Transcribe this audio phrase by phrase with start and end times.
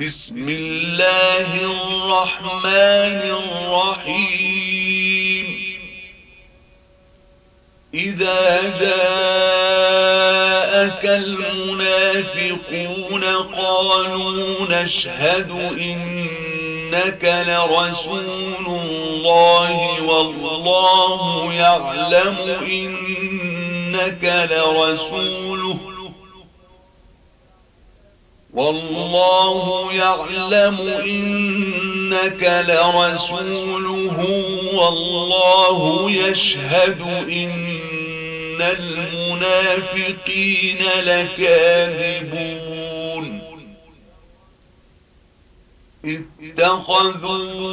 [0.00, 3.20] بسم الله الرحمن
[4.00, 5.46] الرحيم.
[7.94, 9.44] إذا جاءك
[11.04, 12.74] المنافقون
[13.54, 15.50] قالوا نشهد
[15.80, 25.89] إنك لرسول الله والله يعلم إنك لرسوله.
[28.54, 34.18] والله يعلم إنك لرسوله
[34.74, 37.00] والله يشهد
[37.32, 42.60] إن المنافقين لكاذبون.
[46.42, 47.70] اتخذوا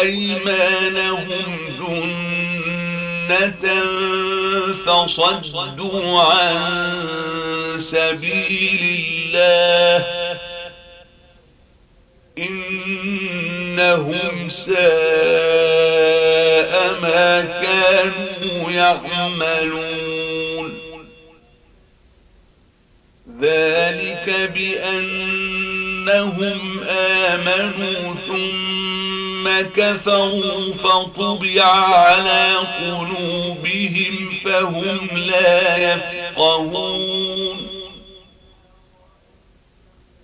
[0.00, 3.64] أيمانهم جنة
[4.86, 6.56] فصدوا عن
[7.80, 9.19] سبيل الله
[13.80, 14.80] إنهم ساء
[17.02, 20.00] ما كانوا يعملون
[23.42, 26.00] ذلك بأنهم
[26.88, 29.44] آمنوا ثم
[29.76, 37.49] كفروا فطبع على قلوبهم فهم لا يفقهون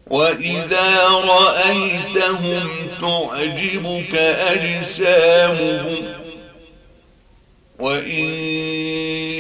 [0.07, 2.69] وإذا رأيتهم
[3.01, 6.07] تعجبك أجسامهم
[7.79, 8.25] وإن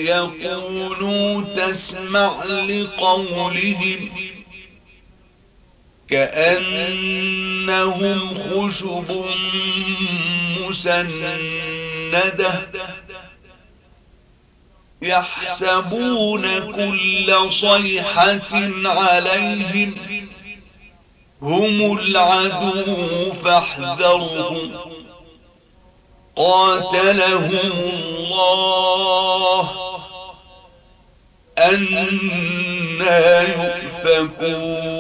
[0.07, 4.11] يقولوا تسمع لقولهم
[6.11, 7.59] كأنهم
[8.39, 9.27] خشب
[10.69, 12.53] مسندة
[15.03, 18.41] يحسبون كل صيحة
[18.85, 19.95] عليهم
[21.47, 24.71] هم العدو فاحذرهم.
[26.37, 27.59] قاتلهم
[28.27, 29.71] الله.
[31.59, 34.97] أنا يؤفكون.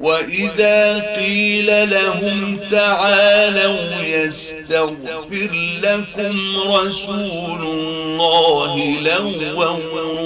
[0.00, 5.50] وإذا قيل لهم تعالوا يستغفر
[5.82, 10.19] لكم رسول الله لووا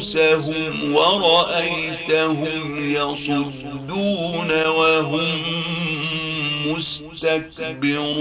[0.00, 5.42] رؤوسهم ورأيتهم يصدون وهم
[6.66, 8.20] مستكبرون.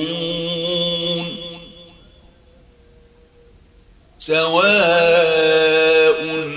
[4.19, 4.59] سواء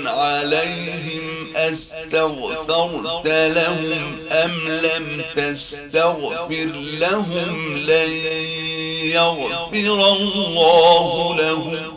[0.05, 8.11] عليهم أستغفرت لهم أم لم تستغفر لهم لن
[9.13, 11.92] يغفر الله لهم.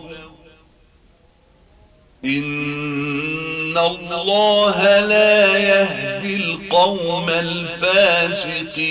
[2.27, 8.87] إن الله لا يهدي القوم الفاسقين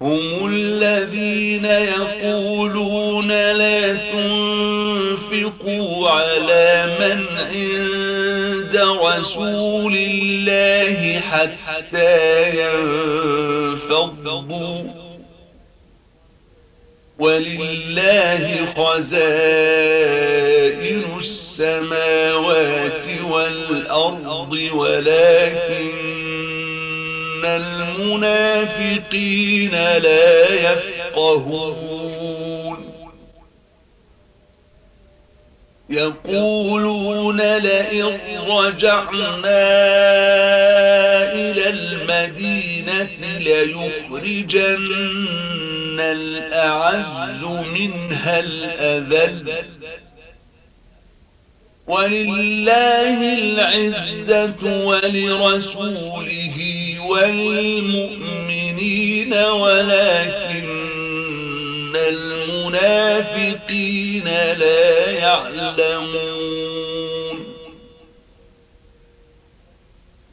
[0.00, 5.50] هم الذين يقولون لا تنفقوا
[6.10, 12.50] على من عند رسول الله حتى
[13.70, 14.26] ينفضوا
[17.18, 20.16] ولله خزائن
[21.20, 25.92] السماوات والأرض ولكن
[27.44, 32.06] المنافقين لا يفقهون.
[35.90, 38.18] يقولون لئن
[38.48, 39.66] رجعنا
[41.32, 44.88] إلى المدينة ليخرجن
[46.00, 47.42] الأعز
[47.74, 49.52] منها الأذل.
[51.86, 56.56] ولله العزة ولرسوله
[57.08, 60.66] وللمؤمنين ولكن
[61.96, 64.24] المنافقين
[64.58, 66.26] لا يعلمون.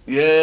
[0.08, 0.43] يا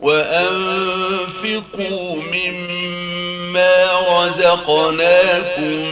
[0.00, 5.86] وأنفقوا مما رزقناكم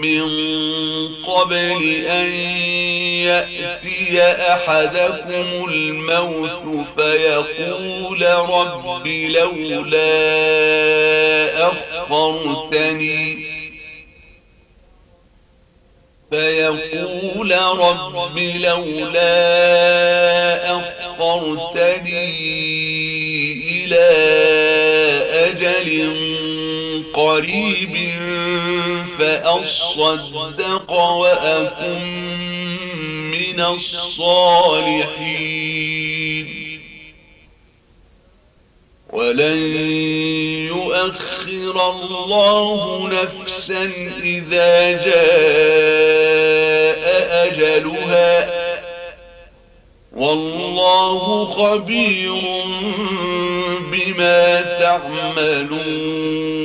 [0.00, 0.22] من
[1.24, 2.26] قبل أن
[3.26, 10.06] يأتي أحدكم الموت فيقول رب لولا
[11.68, 13.38] أخرتني
[16.30, 19.26] فيقول رب لولا
[20.76, 22.75] أخرتني
[25.46, 25.88] أجل
[27.14, 27.94] قريب
[29.18, 32.02] فأصدق وأكن
[33.30, 34.46] من الصالحين.
[39.12, 39.58] ولن
[40.66, 43.84] يؤخر الله نفسا
[44.22, 46.26] إذا جاء
[47.46, 48.66] أجلها.
[50.16, 52.34] والله خبير
[53.96, 56.55] بما تعملون